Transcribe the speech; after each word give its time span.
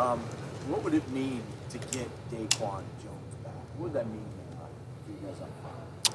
Um, 0.00 0.20
what 0.68 0.84
would 0.84 0.94
it 0.94 1.08
mean 1.10 1.42
to 1.70 1.78
get 1.78 2.08
Daquan 2.30 2.84
Jones 3.02 3.34
back? 3.42 3.52
What 3.76 3.80
would 3.80 3.92
that 3.94 4.06
mean 4.06 4.24
for 5.04 5.10
you 5.10 5.18
guys? 5.26 5.42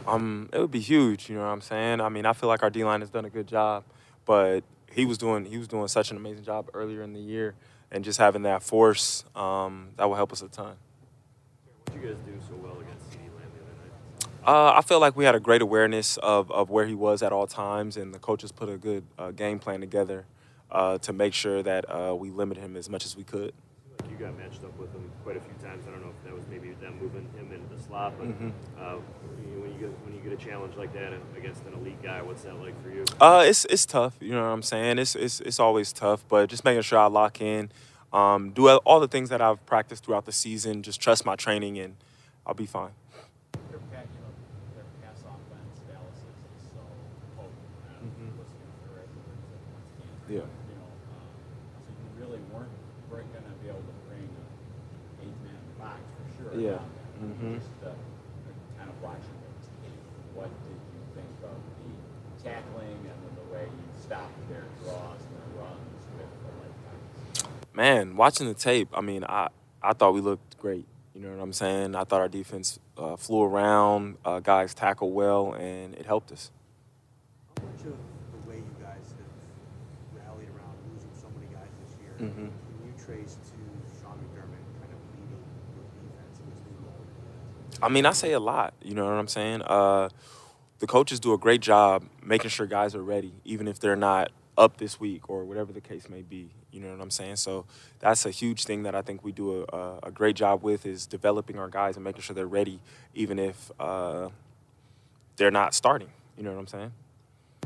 Um, 0.07 0.47
it 0.53 0.59
would 0.59 0.71
be 0.71 0.79
huge. 0.79 1.27
You 1.27 1.35
know 1.35 1.41
what 1.41 1.49
I'm 1.49 1.59
saying? 1.59 1.99
I 1.99 2.07
mean, 2.07 2.25
I 2.25 2.31
feel 2.31 2.47
like 2.47 2.63
our 2.63 2.69
D 2.69 2.85
line 2.85 3.01
has 3.01 3.09
done 3.09 3.25
a 3.25 3.29
good 3.29 3.45
job, 3.45 3.83
but 4.23 4.63
he 4.89 5.05
was 5.05 5.17
doing 5.17 5.43
he 5.43 5.57
was 5.57 5.67
doing 5.67 5.89
such 5.89 6.11
an 6.11 6.15
amazing 6.15 6.45
job 6.45 6.69
earlier 6.73 7.01
in 7.01 7.11
the 7.11 7.19
year, 7.19 7.55
and 7.91 8.05
just 8.05 8.19
having 8.19 8.43
that 8.43 8.63
force 8.63 9.25
um, 9.35 9.89
that 9.97 10.07
will 10.07 10.15
help 10.15 10.31
us 10.31 10.41
a 10.41 10.47
ton. 10.47 10.77
What 11.65 11.85
did 11.87 12.01
you 12.01 12.07
guys 12.07 12.17
do 12.25 12.39
so 12.47 12.55
well 12.55 12.79
against 12.79 13.09
CeeDee 13.09 13.35
Lamb 13.35 13.51
the 13.53 13.63
other 13.65 14.45
night? 14.45 14.47
Uh, 14.47 14.77
I 14.77 14.81
felt 14.81 15.01
like 15.01 15.17
we 15.17 15.25
had 15.25 15.35
a 15.35 15.41
great 15.41 15.61
awareness 15.61 16.15
of, 16.15 16.49
of 16.51 16.69
where 16.69 16.87
he 16.87 16.95
was 16.95 17.21
at 17.21 17.33
all 17.33 17.47
times, 17.47 17.97
and 17.97 18.13
the 18.13 18.19
coaches 18.19 18.53
put 18.53 18.69
a 18.69 18.77
good 18.77 19.03
uh, 19.19 19.31
game 19.31 19.59
plan 19.59 19.81
together 19.81 20.25
uh, 20.71 20.99
to 20.99 21.11
make 21.11 21.33
sure 21.33 21.61
that 21.61 21.83
uh, 21.89 22.15
we 22.15 22.29
limit 22.29 22.57
him 22.57 22.77
as 22.77 22.89
much 22.89 23.03
as 23.03 23.17
we 23.17 23.25
could. 23.25 23.53
Like 24.13 24.19
you 24.19 24.25
got 24.27 24.37
matched 24.37 24.63
up 24.63 24.77
with 24.77 24.93
him 24.93 25.09
quite 25.23 25.37
a 25.37 25.39
few 25.39 25.53
times. 25.67 25.85
I 25.87 25.91
don't 25.91 26.01
know 26.01 26.09
if 26.09 26.23
that 26.25 26.33
was 26.35 26.43
maybe 26.49 26.71
them 26.81 26.99
moving 27.01 27.27
him 27.35 27.51
into 27.51 27.73
the 27.75 27.81
slot, 27.81 28.13
but 28.17 28.27
Mhm. 28.27 28.51
uh, 28.77 28.97
when 29.25 29.73
you 29.73 29.79
get 29.79 29.89
when 30.05 30.13
you 30.13 30.21
get 30.21 30.33
a 30.33 30.37
challenge 30.37 30.75
like 30.75 30.93
that 30.93 31.13
against 31.35 31.65
an 31.65 31.73
elite 31.73 32.01
guy, 32.03 32.21
what's 32.21 32.43
that 32.43 32.59
like 32.59 32.79
for 32.83 32.89
you? 32.89 33.03
Uh, 33.19 33.43
it's 33.45 33.65
it's 33.65 33.85
tough. 33.85 34.15
You 34.19 34.33
know 34.33 34.41
what 34.43 34.49
I'm 34.53 34.61
saying? 34.61 34.99
It's 34.99 35.15
it's 35.15 35.39
it's 35.41 35.59
always 35.59 35.91
tough, 35.93 36.25
but 36.29 36.47
just 36.49 36.63
making 36.63 36.83
sure 36.83 36.99
I 36.99 37.07
lock 37.07 37.41
in, 37.41 37.71
um, 38.11 38.51
do 38.51 38.69
all 38.69 38.99
the 38.99 39.07
things 39.07 39.29
that 39.29 39.41
I've 39.41 39.65
practiced 39.65 40.05
throughout 40.05 40.25
the 40.25 40.31
season. 40.31 40.83
Just 40.83 40.99
trust 41.01 41.25
my 41.25 41.35
training, 41.35 41.79
and 41.79 41.95
I'll 42.45 42.53
be 42.53 42.67
fine. 42.67 42.91
Their 43.71 43.79
pass, 43.89 44.05
you 44.13 44.21
know, 44.21 44.29
their 44.75 44.85
pass 45.01 45.17
offense, 45.25 45.73
Dallas 45.89 46.17
is, 46.21 46.37
is 46.53 46.69
so 46.69 46.81
potent. 47.35 47.57
and 47.97 48.11
Mhm. 48.13 48.37
listening 48.37 48.69
to 48.77 48.81
the 48.85 48.93
right 48.93 49.09
words 49.09 49.41
at 49.49 49.61
once 49.73 49.89
can't. 49.97 50.29
Yeah. 50.29 50.45
You 50.69 50.75
know, 50.77 50.91
um, 51.17 51.25
so 51.81 51.89
you 51.97 52.09
really 52.21 52.41
weren't 52.53 52.69
going 53.09 53.45
to 53.45 53.55
be 53.63 53.69
able 53.69 53.79
to 53.79 53.95
bring 54.09 54.25
an 54.27 54.47
eight-man 55.23 55.61
box 55.79 56.01
for 56.17 56.25
sure. 56.42 56.42
Yeah. 56.61 56.71
down 56.71 56.89
there. 57.41 57.49
Mhm. 57.51 57.55
Just 57.59 57.69
uh, 57.83 57.89
kind 58.77 58.89
of 58.89 59.01
watching 59.01 59.37
the 59.41 59.51
tape. 59.87 59.99
What 60.35 60.49
did 60.65 60.77
you 60.93 61.01
think 61.15 61.33
of 61.43 61.57
the 61.79 62.43
tackling 62.43 62.97
and 62.97 63.17
then 63.23 63.33
the 63.35 63.53
way 63.53 63.63
you 63.65 63.83
stopped 64.01 64.33
their 64.49 64.65
draws 64.83 65.19
and 65.21 65.33
their 65.37 65.63
runs 65.63 66.03
with 66.17 66.27
the 66.43 66.51
right? 67.41 67.75
Man, 67.75 68.15
watching 68.15 68.47
the 68.47 68.53
tape, 68.53 68.89
I 68.93 69.01
mean, 69.01 69.23
I 69.27 69.49
I 69.81 69.93
thought 69.93 70.13
we 70.13 70.21
looked 70.21 70.57
great. 70.59 70.85
You 71.13 71.21
know 71.21 71.29
what 71.35 71.41
I'm 71.43 71.53
saying? 71.53 71.95
I 71.95 72.03
thought 72.05 72.21
our 72.21 72.27
defense 72.29 72.79
uh, 72.97 73.15
flew 73.17 73.43
around, 73.43 74.17
uh, 74.25 74.39
guys 74.39 74.73
tackled 74.73 75.13
well, 75.13 75.53
and 75.53 75.93
it 75.95 76.05
helped 76.05 76.31
us. 76.31 76.51
How 77.57 77.63
much 77.65 77.81
of 77.85 77.93
the 78.33 78.49
way 78.49 78.57
you 78.57 78.73
guys 78.81 79.13
have 79.13 79.29
rallied 80.17 80.49
around 80.49 80.73
losing 80.89 81.13
so 81.13 81.27
many 81.37 81.53
guys 81.53 81.69
this 81.85 81.93
year 82.01 82.13
Mhm. 82.17 82.49
can 82.49 82.81
you 82.85 82.93
trace 82.97 83.35
to 83.37 83.57
Sean 84.01 84.17
McDermott 84.17 84.65
kind 84.81 84.89
of 84.89 84.99
leading 85.13 85.37
your 85.77 85.85
defense 86.01 86.39
in 86.41 86.45
this 86.49 86.61
new 86.65 86.81
role? 86.81 87.05
I 87.81 87.89
mean, 87.89 88.05
I 88.05 88.11
say 88.13 88.31
a 88.33 88.39
lot. 88.39 88.73
You 88.81 88.93
know 88.93 89.05
what 89.05 89.13
I'm 89.13 89.27
saying? 89.27 89.61
Uh, 89.63 90.09
the 90.79 90.87
coaches 90.87 91.19
do 91.19 91.33
a 91.33 91.37
great 91.37 91.61
job 91.61 92.03
making 92.21 92.49
sure 92.49 92.65
guys 92.65 92.95
are 92.95 93.03
ready, 93.03 93.33
even 93.45 93.67
if 93.67 93.79
they're 93.79 93.95
not 93.95 94.31
up 94.57 94.77
this 94.77 94.99
week 94.99 95.29
or 95.29 95.43
whatever 95.45 95.73
the 95.73 95.81
case 95.81 96.09
may 96.09 96.21
be. 96.21 96.49
You 96.71 96.79
know 96.79 96.91
what 96.91 97.01
I'm 97.01 97.11
saying? 97.11 97.37
So 97.37 97.65
that's 97.99 98.25
a 98.25 98.31
huge 98.31 98.65
thing 98.65 98.83
that 98.83 98.95
I 98.95 99.01
think 99.01 99.23
we 99.23 99.31
do 99.31 99.65
a, 99.71 99.99
a, 100.03 100.11
great 100.11 100.35
job 100.35 100.63
with 100.63 100.85
is 100.85 101.05
developing 101.05 101.57
our 101.59 101.69
guys 101.69 101.95
and 101.95 102.03
making 102.03 102.21
sure 102.21 102.35
they're 102.35 102.47
ready, 102.47 102.79
even 103.13 103.37
if 103.39 103.71
uh, 103.79 104.29
they're 105.37 105.51
not 105.51 105.73
starting. 105.73 106.09
You 106.37 106.43
know 106.43 106.51
what 106.51 106.59
I'm 106.59 106.67
saying? 106.67 106.91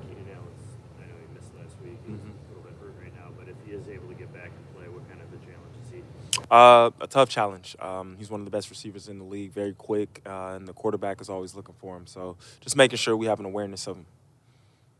Keenan 0.02 0.28
Allen's, 0.36 0.68
I 1.00 1.08
know 1.08 1.16
he 1.20 1.34
missed 1.34 1.56
last 1.56 1.76
week. 1.84 1.98
He's 2.06 2.18
Mhm. 2.18 2.36
a 2.36 2.48
little 2.50 2.64
bit 2.64 2.74
hurt 2.82 2.96
right 3.02 3.16
now, 3.16 3.32
but 3.38 3.48
if 3.48 3.56
he 3.66 3.72
is 3.72 3.88
able 3.88 4.10
to 4.10 4.16
get 4.16 4.34
back 4.34 4.52
and 4.52 4.76
play, 4.76 4.88
what 4.90 5.08
kind 5.10 5.22
of 5.22 5.28
a 5.32 5.38
challenge 5.40 5.76
is 5.86 5.90
he? 5.92 6.04
Uh, 6.50 6.92
a 7.02 7.08
tough 7.08 7.28
challenge. 7.28 7.76
Um, 7.80 8.16
he's 8.18 8.30
one 8.30 8.40
of 8.40 8.46
the 8.46 8.52
best 8.52 8.70
receivers 8.70 9.10
in 9.10 9.20
the 9.20 9.26
league, 9.26 9.52
very 9.52 9.74
quick, 9.74 10.22
uh, 10.26 10.54
and 10.56 10.66
the 10.68 10.72
quarterback 10.74 11.20
is 11.20 11.30
always 11.30 11.56
looking 11.56 11.76
for 11.78 11.98
him. 11.98 12.08
So 12.08 12.38
just 12.62 12.78
making 12.78 12.98
sure 12.98 13.18
we 13.18 13.26
have 13.26 13.40
an 13.42 13.46
awareness 13.46 13.86
of 13.88 13.98
him. 13.98 14.06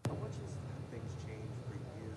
How 0.08 0.14
much 0.16 0.32
has 0.44 0.56
things 0.92 1.12
changed 1.26 1.56
for 1.68 1.76
you 1.76 2.12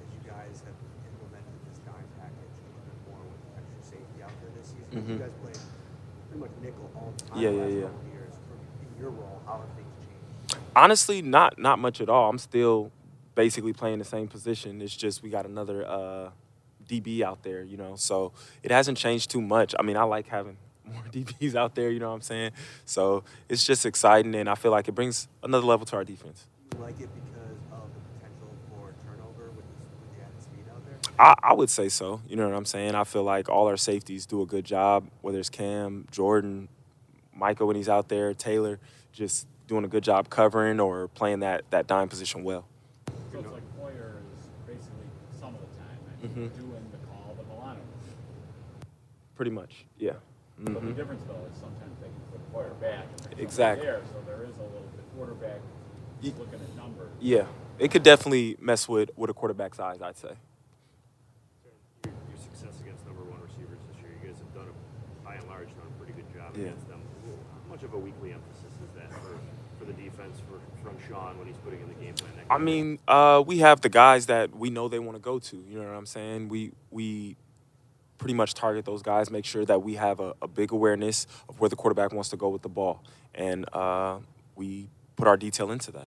as 0.00 0.08
you 0.16 0.30
guys 0.30 0.62
have 0.64 0.78
implemented 1.12 1.60
this 1.68 1.78
dime 1.84 2.08
package 2.16 2.56
a 2.56 2.64
little 2.64 2.84
bit 2.88 2.98
more 3.12 3.20
with 3.28 3.60
extra 3.60 3.98
safety 3.98 4.22
out 4.24 4.32
there 4.40 4.50
this 4.56 4.68
season? 4.72 5.08
You 5.08 5.14
Mhm. 5.14 5.18
guys 5.20 5.32
played 5.42 5.60
pretty 6.30 6.40
much 6.40 6.50
nickel 6.62 6.90
all 6.96 7.12
the 7.18 7.24
time 7.24 7.38
Yeah, 7.42 7.50
the 7.50 7.56
yeah, 7.56 7.62
last 7.64 7.72
yeah. 7.74 7.82
couple 7.82 8.08
years. 8.16 8.32
In 8.80 9.00
your 9.02 9.10
role, 9.10 9.42
how 9.44 9.52
have 9.60 9.68
things 9.76 9.92
changed? 10.00 10.64
Honestly, 10.74 11.20
not 11.20 11.58
not 11.58 11.78
much 11.78 12.00
at 12.00 12.08
all. 12.08 12.30
I'm 12.30 12.38
still 12.38 12.90
basically 13.34 13.74
playing 13.74 13.98
the 13.98 14.04
same 14.08 14.26
position. 14.26 14.80
It's 14.80 14.96
just 14.96 15.22
we 15.22 15.28
got 15.28 15.44
another 15.44 15.84
uh, 15.86 16.30
DB 16.88 17.22
out 17.22 17.42
there, 17.42 17.62
you 17.62 17.76
know. 17.76 17.96
So 17.96 18.32
it 18.62 18.70
hasn't 18.70 18.98
changed 18.98 19.30
too 19.30 19.42
much. 19.42 19.74
I 19.78 19.82
mean, 19.82 19.96
I 19.96 20.04
like 20.04 20.28
having 20.28 20.56
more 20.92 21.02
DBs 21.12 21.54
out 21.54 21.74
there. 21.74 21.90
You 21.90 22.00
know 22.00 22.08
what 22.08 22.16
I'm 22.16 22.22
saying? 22.22 22.52
So 22.84 23.24
it's 23.48 23.64
just 23.64 23.86
exciting, 23.86 24.34
and 24.34 24.48
I 24.48 24.54
feel 24.54 24.70
like 24.70 24.88
it 24.88 24.92
brings 24.92 25.28
another 25.42 25.66
level 25.66 25.86
to 25.86 25.96
our 25.96 26.04
defense. 26.04 26.46
You 26.74 26.80
like 26.80 27.00
it 27.00 27.08
because 27.14 27.58
of 27.72 27.88
the 27.94 28.00
potential 28.18 28.50
for 28.68 28.94
turnover 29.06 29.50
with, 29.54 29.64
this, 29.64 29.86
with 30.00 30.18
the 30.18 30.24
added 30.24 30.42
speed 30.42 30.64
out 30.72 30.84
there? 30.84 31.14
I, 31.18 31.50
I 31.50 31.52
would 31.54 31.70
say 31.70 31.88
so. 31.88 32.20
You 32.28 32.36
know 32.36 32.48
what 32.48 32.56
I'm 32.56 32.64
saying? 32.64 32.94
I 32.94 33.04
feel 33.04 33.22
like 33.22 33.48
all 33.48 33.66
our 33.68 33.76
safeties 33.76 34.26
do 34.26 34.42
a 34.42 34.46
good 34.46 34.64
job, 34.64 35.08
whether 35.20 35.38
it's 35.38 35.50
Cam, 35.50 36.06
Jordan, 36.10 36.68
Micah 37.34 37.66
when 37.66 37.76
he's 37.76 37.88
out 37.88 38.08
there, 38.08 38.34
Taylor, 38.34 38.78
just 39.12 39.46
doing 39.66 39.84
a 39.84 39.88
good 39.88 40.04
job 40.04 40.28
covering 40.30 40.80
or 40.80 41.08
playing 41.08 41.40
that, 41.40 41.62
that 41.70 41.86
dime 41.86 42.08
position 42.08 42.44
well. 42.44 42.66
So 43.32 43.38
it's 43.38 43.48
like 43.48 43.62
Poyer 43.80 44.16
is 44.20 44.48
basically 44.66 45.08
some 45.40 45.54
of 45.54 45.60
the 45.60 45.78
time 45.78 45.93
and 46.24 46.50
Mhm. 46.52 46.56
doing 46.56 46.86
the 46.90 46.98
call 47.06 47.34
that 47.36 47.46
Milano 47.48 47.80
was. 47.80 48.14
Pretty 49.36 49.50
much, 49.50 49.84
yeah. 49.98 50.12
But 50.58 50.74
the 50.74 50.80
hmm 50.80 50.92
difference 50.92 51.22
though 51.26 51.44
is 51.50 51.56
sometimes 51.58 51.98
they 52.00 52.06
can 52.06 52.20
put 52.30 52.40
Poyer 52.54 52.78
back 52.80 53.06
and 53.30 53.40
Exactly. 53.40 53.84
there, 53.86 54.00
so 54.12 54.20
there 54.24 54.44
is 54.44 54.56
a 54.58 54.62
little 54.62 54.88
bit 54.94 55.04
quarterback 55.16 55.60
Ye- 56.22 56.32
looking 56.38 56.60
at 56.60 56.76
numbers. 56.76 57.10
Yeah, 57.20 57.46
it 57.78 57.90
could 57.90 58.04
definitely 58.04 58.56
mess 58.60 58.88
with, 58.88 59.10
with 59.16 59.30
a 59.30 59.34
quarterback's 59.34 59.80
eyes, 59.80 60.00
I'd 60.00 60.16
say. 60.16 60.36
Your, 62.04 62.12
your 62.30 62.38
success 62.38 62.80
against 62.80 63.04
number 63.04 63.22
one 63.24 63.40
receivers 63.42 63.80
this 63.90 63.98
year, 64.00 64.14
you 64.22 64.28
guys 64.30 64.38
have 64.38 64.54
done 64.54 64.68
a, 64.70 65.24
by 65.26 65.34
and 65.34 65.48
large, 65.48 65.66
done 65.74 65.90
a 65.90 65.98
pretty 65.98 66.12
good 66.12 66.13
job 66.44 66.56
Yeah. 66.56 66.66
against 66.68 66.88
them. 66.88 67.00
How 67.64 67.70
much 67.70 67.82
of 67.82 67.92
a 67.94 67.98
weekly 67.98 68.32
emphasis 68.32 68.72
is 68.82 68.90
that 68.96 69.10
for, 69.22 69.38
for 69.78 69.84
the 69.84 69.92
defense 69.92 70.40
for, 70.48 70.60
from 70.86 70.96
Sean 71.08 71.38
when 71.38 71.46
he's 71.46 71.56
putting 71.58 71.80
in 71.80 71.88
the 71.88 71.94
game 71.94 72.14
plan? 72.14 72.32
I 72.50 72.58
mean, 72.58 72.98
uh, 73.08 73.42
we 73.44 73.58
have 73.58 73.80
the 73.80 73.88
guys 73.88 74.26
that 74.26 74.54
we 74.54 74.70
know 74.70 74.88
they 74.88 74.98
want 74.98 75.16
to 75.16 75.20
go 75.22 75.38
to. 75.38 75.56
You 75.56 75.80
know 75.80 75.86
what 75.88 75.96
I'm 75.96 76.06
saying? 76.06 76.48
We 76.48 76.72
we 76.90 77.36
pretty 78.18 78.34
much 78.34 78.54
target 78.54 78.84
those 78.84 79.02
guys, 79.02 79.30
make 79.30 79.44
sure 79.44 79.64
that 79.64 79.82
we 79.82 79.94
have 79.94 80.20
a, 80.20 80.34
a 80.40 80.48
big 80.48 80.72
awareness 80.72 81.26
of 81.48 81.58
where 81.60 81.68
the 81.68 81.76
quarterback 81.76 82.12
wants 82.12 82.28
to 82.30 82.36
go 82.36 82.48
with 82.48 82.62
the 82.62 82.68
ball, 82.68 83.02
and 83.34 83.66
uh, 83.74 84.18
we 84.54 84.88
put 85.16 85.26
our 85.26 85.36
detail 85.36 85.70
into 85.70 85.90
that. 85.92 86.02